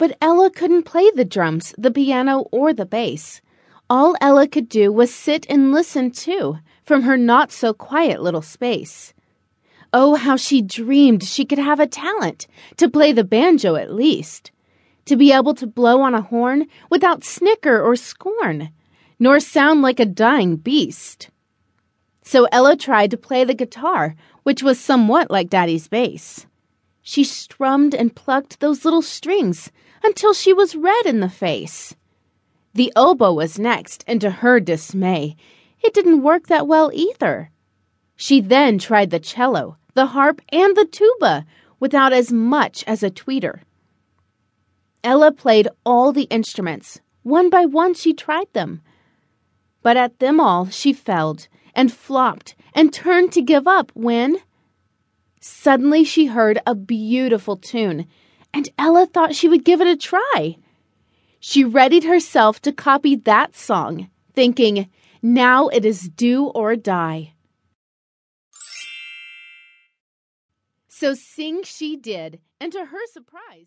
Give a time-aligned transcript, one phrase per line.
[0.00, 3.42] But Ella couldn't play the drums, the piano, or the bass.
[3.90, 8.40] All Ella could do was sit and listen too, from her not so quiet little
[8.40, 9.12] space.
[9.92, 12.46] Oh, how she dreamed she could have a talent
[12.78, 14.52] to play the banjo at least,
[15.04, 18.70] to be able to blow on a horn without snicker or scorn,
[19.18, 21.28] nor sound like a dying beast.
[22.22, 24.14] So Ella tried to play the guitar,
[24.44, 26.46] which was somewhat like Daddy's bass.
[27.10, 29.72] She strummed and plucked those little strings
[30.04, 31.96] until she was red in the face.
[32.72, 35.34] The oboe was next, and to her dismay,
[35.80, 37.50] it didn't work that well either.
[38.14, 41.46] She then tried the cello, the harp, and the tuba
[41.80, 43.62] without as much as a tweeter.
[45.02, 47.00] Ella played all the instruments.
[47.24, 48.82] One by one she tried them.
[49.82, 54.36] But at them all she failed and flopped and turned to give up when
[55.40, 58.06] suddenly she heard a beautiful tune,
[58.52, 60.56] and Ella thought she would give it a try.
[61.40, 64.88] She readied herself to copy that song, thinking,
[65.22, 67.32] now it is do or die.
[70.88, 73.58] So sing she did, and to her surprise,